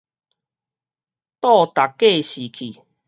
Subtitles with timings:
[0.03, 0.03] 倒
[1.67, 2.81] 踏計時器